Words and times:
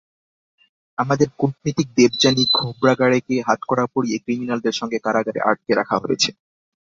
আমাদের 0.97 1.27
কূটনীতিক 1.39 1.87
দেবযানী 1.97 2.43
খোবরাগাড়েকে 2.53 3.35
হাতকড়া 3.47 3.85
পরিয়ে 3.93 4.17
ক্রিমিনালদের 4.23 4.75
সঙ্গে 4.79 4.97
কারাগারে 5.05 5.39
আটকে 5.49 5.71
রাখা 5.75 5.97
হয়েছে। 5.97 6.29